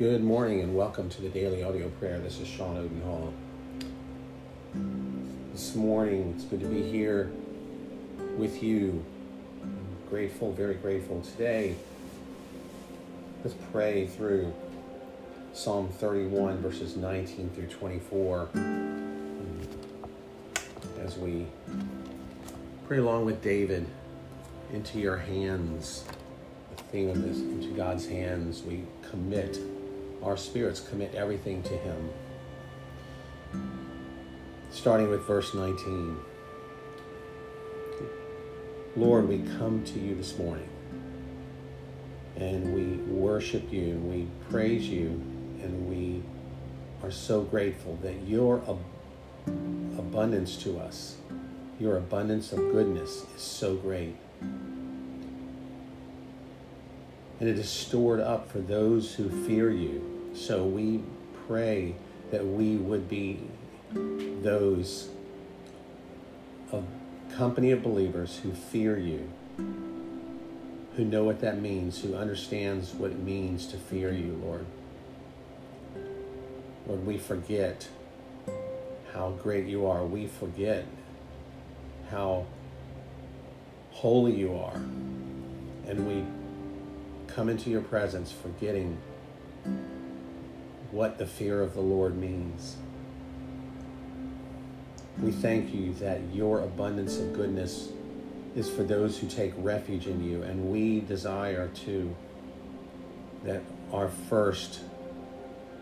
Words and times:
Good 0.00 0.24
morning 0.24 0.62
and 0.62 0.74
welcome 0.74 1.10
to 1.10 1.20
the 1.20 1.28
daily 1.28 1.62
audio 1.62 1.90
prayer. 1.90 2.18
This 2.20 2.40
is 2.40 2.48
Sean 2.48 2.78
Odenhall. 2.78 3.34
This 5.52 5.74
morning, 5.74 6.32
it's 6.34 6.46
good 6.46 6.60
to 6.60 6.66
be 6.66 6.80
here 6.80 7.30
with 8.38 8.62
you. 8.62 9.04
I'm 9.62 9.76
grateful, 10.08 10.52
very 10.52 10.76
grateful. 10.76 11.20
Today, 11.20 11.74
let's 13.44 13.54
pray 13.72 14.06
through 14.06 14.54
Psalm 15.52 15.90
31, 15.90 16.62
verses 16.62 16.96
19 16.96 17.50
through 17.50 17.66
24, 17.66 18.48
as 21.02 21.18
we 21.18 21.44
pray 22.88 22.96
along 22.96 23.26
with 23.26 23.42
David 23.42 23.86
into 24.72 24.98
your 24.98 25.18
hands. 25.18 26.04
The 26.74 26.82
theme 26.84 27.10
of 27.10 27.22
this, 27.22 27.36
into 27.36 27.76
God's 27.76 28.06
hands, 28.06 28.62
we 28.62 28.84
commit 29.02 29.58
our 30.22 30.36
spirits 30.36 30.80
commit 30.80 31.14
everything 31.14 31.62
to 31.64 31.76
Him. 31.76 32.10
Starting 34.70 35.08
with 35.08 35.22
verse 35.26 35.54
19. 35.54 36.16
Lord, 38.96 39.28
we 39.28 39.38
come 39.58 39.84
to 39.84 39.98
you 39.98 40.14
this 40.14 40.36
morning 40.38 40.68
and 42.36 42.74
we 42.74 43.12
worship 43.12 43.72
you 43.72 43.82
and 43.82 44.10
we 44.10 44.26
praise 44.50 44.88
you 44.88 45.08
and 45.62 45.88
we 45.88 46.22
are 47.02 47.10
so 47.10 47.42
grateful 47.42 47.98
that 48.02 48.14
your 48.26 48.62
ab- 48.68 48.78
abundance 49.98 50.56
to 50.56 50.78
us, 50.78 51.16
your 51.78 51.96
abundance 51.96 52.52
of 52.52 52.58
goodness 52.58 53.24
is 53.34 53.42
so 53.42 53.76
great. 53.76 54.16
And 57.40 57.48
it 57.48 57.58
is 57.58 57.70
stored 57.70 58.20
up 58.20 58.50
for 58.50 58.58
those 58.58 59.14
who 59.14 59.28
fear 59.46 59.70
you. 59.70 60.30
So 60.34 60.64
we 60.64 61.02
pray 61.48 61.94
that 62.30 62.46
we 62.46 62.76
would 62.76 63.08
be 63.08 63.40
those 63.92 65.08
of 66.70 66.84
company 67.34 67.70
of 67.70 67.82
believers 67.82 68.40
who 68.42 68.52
fear 68.52 68.98
you, 68.98 69.30
who 70.96 71.04
know 71.04 71.24
what 71.24 71.40
that 71.40 71.60
means, 71.60 72.02
who 72.02 72.14
understands 72.14 72.92
what 72.92 73.10
it 73.10 73.18
means 73.18 73.66
to 73.68 73.78
fear 73.78 74.12
you, 74.12 74.38
Lord. 74.44 74.66
Lord, 76.86 77.06
we 77.06 77.18
forget 77.18 77.88
how 79.14 79.30
great 79.42 79.66
you 79.66 79.86
are. 79.86 80.04
We 80.04 80.26
forget 80.26 80.84
how 82.10 82.46
holy 83.92 84.36
you 84.36 84.56
are. 84.56 84.76
And 85.86 86.06
we 86.06 86.24
come 87.34 87.48
into 87.48 87.70
your 87.70 87.80
presence 87.80 88.32
forgetting 88.32 88.98
what 90.90 91.18
the 91.18 91.26
fear 91.26 91.62
of 91.62 91.74
the 91.74 91.80
Lord 91.80 92.16
means. 92.16 92.76
We 95.20 95.30
thank 95.30 95.74
you 95.74 95.92
that 95.94 96.20
your 96.32 96.60
abundance 96.60 97.18
of 97.18 97.32
goodness 97.32 97.90
is 98.56 98.68
for 98.68 98.82
those 98.82 99.18
who 99.18 99.28
take 99.28 99.52
refuge 99.58 100.06
in 100.06 100.24
you, 100.24 100.42
and 100.42 100.70
we 100.70 101.00
desire 101.00 101.68
to 101.68 102.14
that 103.44 103.62
our 103.92 104.08
first 104.28 104.80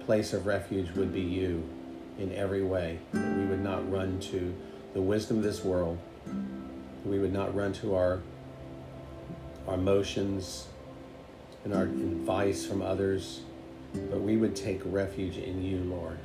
place 0.00 0.32
of 0.32 0.46
refuge 0.46 0.90
would 0.92 1.12
be 1.12 1.20
you 1.20 1.68
in 2.18 2.32
every 2.32 2.62
way, 2.62 2.98
that 3.12 3.36
we 3.36 3.44
would 3.44 3.62
not 3.62 3.90
run 3.90 4.18
to 4.20 4.54
the 4.94 5.00
wisdom 5.00 5.38
of 5.38 5.42
this 5.42 5.62
world, 5.62 5.98
we 7.04 7.18
would 7.18 7.32
not 7.32 7.54
run 7.54 7.72
to 7.74 7.94
our 7.94 8.20
our 9.68 9.74
emotions 9.74 10.68
and 11.66 11.74
our 11.74 11.82
advice 11.82 12.64
from 12.64 12.80
others, 12.80 13.40
but 13.92 14.20
we 14.20 14.36
would 14.36 14.54
take 14.54 14.80
refuge 14.84 15.36
in 15.36 15.64
you, 15.64 15.78
Lord. 15.78 16.16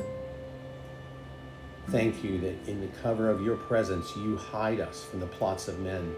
Thank 1.90 2.24
you 2.24 2.40
that 2.42 2.68
in 2.70 2.80
the 2.80 2.96
cover 3.02 3.28
of 3.28 3.42
your 3.42 3.56
presence 3.56 4.16
you 4.18 4.38
hide 4.38 4.80
us 4.80 5.04
from 5.04 5.20
the 5.20 5.26
plots 5.26 5.68
of 5.68 5.80
men, 5.80 6.14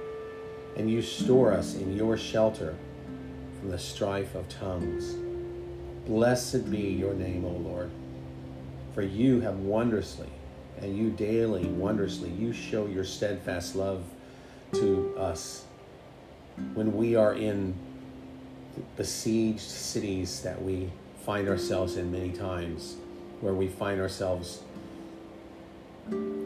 and 0.75 0.91
you 0.91 1.01
store 1.01 1.53
us 1.53 1.75
in 1.75 1.95
your 1.95 2.17
shelter 2.17 2.75
from 3.57 3.69
the 3.69 3.79
strife 3.79 4.35
of 4.35 4.49
tongues. 4.49 5.15
Blessed 6.05 6.69
be 6.69 6.81
your 6.81 7.13
name, 7.13 7.45
O 7.45 7.51
Lord, 7.51 7.91
for 8.93 9.03
you 9.03 9.39
have 9.39 9.59
wondrously, 9.59 10.27
and 10.81 10.97
you 10.97 11.11
daily, 11.11 11.63
wondrously, 11.63 12.29
you 12.29 12.51
show 12.51 12.87
your 12.87 13.05
steadfast 13.05 13.73
love 13.73 14.03
to 14.73 15.15
us 15.17 15.63
when 16.73 16.97
we 16.97 17.15
are 17.15 17.33
in 17.33 17.73
besieged 18.95 19.61
cities 19.61 20.41
that 20.41 20.61
we 20.61 20.89
find 21.25 21.47
ourselves 21.47 21.97
in 21.97 22.11
many 22.11 22.31
times, 22.31 22.95
where 23.41 23.53
we 23.53 23.67
find 23.67 23.99
ourselves 23.99 24.61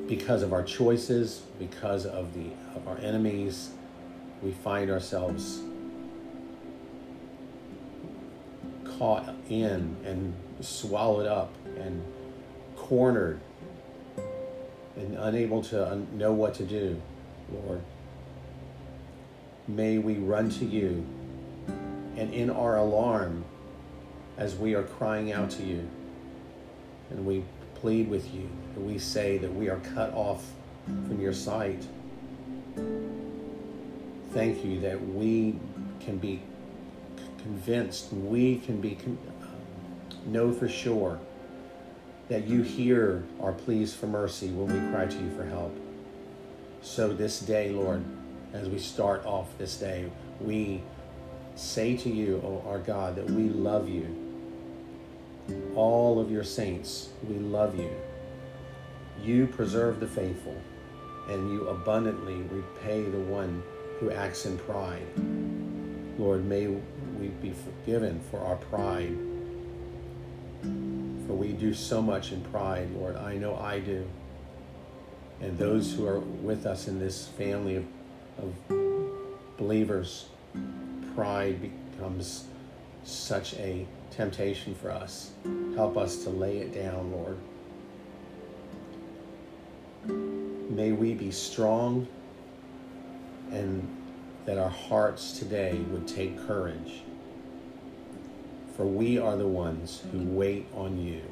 because 0.07 0.43
of 0.43 0.53
our 0.53 0.63
choices, 0.63 1.41
because 1.59 2.05
of 2.05 2.33
the 2.33 2.49
of 2.75 2.87
our 2.87 2.97
enemies, 2.99 3.71
we 4.41 4.51
find 4.51 4.89
ourselves 4.89 5.61
caught 8.97 9.33
in 9.49 9.95
and 10.05 10.33
swallowed 10.61 11.27
up 11.27 11.53
and 11.77 12.03
cornered 12.75 13.39
and 14.95 15.15
unable 15.17 15.61
to 15.61 16.03
know 16.13 16.31
what 16.31 16.53
to 16.55 16.63
do, 16.63 16.99
Lord. 17.51 17.81
May 19.67 19.97
we 19.97 20.15
run 20.15 20.49
to 20.51 20.65
you 20.65 21.05
and 22.17 22.33
in 22.33 22.49
our 22.49 22.77
alarm 22.77 23.45
as 24.37 24.55
we 24.55 24.75
are 24.75 24.83
crying 24.83 25.31
out 25.31 25.49
to 25.51 25.63
you 25.63 25.87
and 27.11 27.25
we 27.25 27.43
plead 27.75 28.09
with 28.09 28.33
you 28.33 28.49
and 28.75 28.85
we 28.85 28.97
say 28.97 29.37
that 29.37 29.53
we 29.53 29.69
are 29.69 29.79
cut 29.93 30.11
off 30.13 30.43
from 30.85 31.21
your 31.21 31.33
sight. 31.33 31.85
Thank 34.33 34.65
you 34.65 34.79
that 34.81 35.01
we 35.13 35.55
can 35.99 36.17
be 36.17 36.41
convinced, 37.41 38.11
we 38.11 38.59
can 38.59 38.81
be 38.81 38.95
con- 38.95 39.17
um, 39.41 40.31
know 40.31 40.51
for 40.51 40.67
sure 40.67 41.19
that 42.29 42.45
you 42.45 42.61
hear 42.61 43.23
our 43.41 43.53
pleas 43.53 43.93
for 43.93 44.07
mercy 44.07 44.49
when 44.49 44.67
we 44.67 44.91
cry 44.91 45.05
to 45.05 45.17
you 45.17 45.31
for 45.35 45.45
help. 45.45 45.75
So 46.81 47.13
this 47.13 47.39
day, 47.39 47.69
Lord, 47.69 48.03
as 48.53 48.67
we 48.67 48.79
start 48.79 49.25
off 49.25 49.57
this 49.57 49.77
day, 49.77 50.09
we 50.41 50.81
say 51.59 51.97
to 51.97 52.09
you, 52.09 52.41
O 52.43 52.61
oh 52.65 52.69
our 52.69 52.79
God, 52.79 53.15
that 53.15 53.29
we 53.29 53.49
love 53.49 53.89
you. 53.89 54.23
All 55.75 56.19
of 56.19 56.31
your 56.31 56.43
saints, 56.43 57.09
we 57.27 57.35
love 57.35 57.79
you. 57.79 57.89
You 59.23 59.47
preserve 59.47 59.99
the 59.99 60.07
faithful, 60.07 60.55
and 61.29 61.51
you 61.51 61.67
abundantly 61.67 62.41
repay 62.43 63.03
the 63.03 63.19
one 63.19 63.63
who 63.99 64.11
acts 64.11 64.45
in 64.45 64.57
pride. 64.59 65.05
Lord, 66.17 66.45
may 66.45 66.67
we 66.67 67.27
be 67.41 67.51
forgiven 67.51 68.21
for 68.29 68.39
our 68.39 68.57
pride. 68.57 69.17
For 70.61 71.33
we 71.33 71.53
do 71.53 71.73
so 71.73 72.01
much 72.01 72.31
in 72.31 72.41
pride, 72.41 72.89
Lord. 72.91 73.15
I 73.15 73.35
know 73.35 73.55
I 73.55 73.79
do. 73.79 74.07
And 75.41 75.57
those 75.57 75.93
who 75.93 76.05
are 76.05 76.19
with 76.19 76.65
us 76.65 76.87
in 76.87 76.99
this 76.99 77.27
family 77.27 77.75
of, 77.75 77.85
of 78.39 79.57
believers, 79.57 80.27
pride 81.17 81.59
becomes 81.91 82.45
such 83.03 83.55
a 83.55 83.87
temptation 84.11 84.75
for 84.75 84.91
us. 84.91 85.31
Help 85.73 85.97
us 85.97 86.23
to 86.23 86.29
lay 86.29 86.59
it 86.59 86.75
down, 86.75 87.11
Lord. 87.11 87.39
May 90.69 90.91
we 90.91 91.15
be 91.15 91.31
strong 91.31 92.07
and 93.49 93.97
that 94.45 94.59
our 94.59 94.69
hearts 94.69 95.39
today 95.39 95.79
would 95.89 96.07
take 96.07 96.37
courage. 96.45 97.01
For 98.75 98.85
we 98.85 99.17
are 99.17 99.35
the 99.35 99.47
ones 99.47 100.03
who 100.11 100.19
wait 100.19 100.67
on 100.75 100.99
you. 100.99 101.23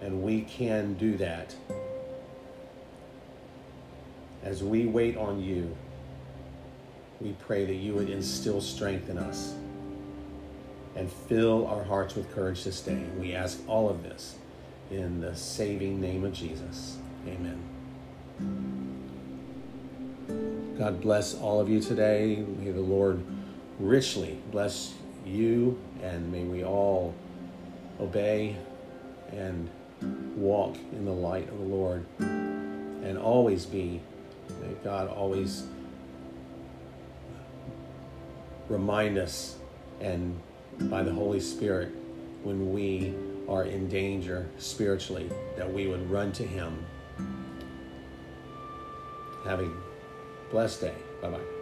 And 0.00 0.24
we 0.24 0.40
can 0.42 0.94
do 0.94 1.16
that. 1.18 1.54
As 4.42 4.64
we 4.64 4.86
wait 4.86 5.16
on 5.16 5.40
you, 5.40 5.76
we 7.20 7.32
pray 7.32 7.64
that 7.64 7.74
you 7.74 7.94
would 7.94 8.10
instill 8.10 8.60
strength 8.60 9.08
in 9.08 9.18
us 9.18 9.54
and 10.94 11.10
fill 11.10 11.66
our 11.66 11.84
hearts 11.84 12.14
with 12.14 12.32
courage 12.34 12.64
this 12.64 12.80
day. 12.80 13.04
We 13.18 13.34
ask 13.34 13.58
all 13.68 13.88
of 13.88 14.02
this 14.02 14.36
in 14.90 15.20
the 15.20 15.34
saving 15.34 16.00
name 16.00 16.24
of 16.24 16.32
Jesus. 16.32 16.98
Amen. 17.26 17.62
God 20.78 21.00
bless 21.00 21.34
all 21.34 21.60
of 21.60 21.68
you 21.68 21.80
today. 21.80 22.44
May 22.58 22.70
the 22.70 22.80
Lord 22.80 23.22
richly 23.78 24.38
bless 24.50 24.94
you, 25.24 25.78
and 26.02 26.30
may 26.30 26.44
we 26.44 26.64
all 26.64 27.14
obey 28.00 28.56
and 29.32 29.68
walk 30.36 30.76
in 30.92 31.04
the 31.04 31.12
light 31.12 31.48
of 31.48 31.58
the 31.58 31.64
Lord 31.64 32.04
and 32.18 33.16
always 33.18 33.64
be, 33.64 34.00
may 34.60 34.74
God 34.84 35.08
always 35.08 35.64
remind 38.68 39.18
us 39.18 39.56
and 40.00 40.38
by 40.82 41.02
the 41.02 41.12
Holy 41.12 41.40
Spirit 41.40 41.88
when 42.42 42.72
we 42.72 43.14
are 43.48 43.64
in 43.64 43.88
danger 43.88 44.48
spiritually, 44.58 45.30
that 45.56 45.72
we 45.72 45.86
would 45.86 46.10
run 46.10 46.32
to 46.32 46.42
Him. 46.42 46.84
Have 49.44 49.60
a 49.60 49.70
blessed 50.50 50.80
day. 50.80 50.94
Bye 51.22 51.30
bye. 51.30 51.55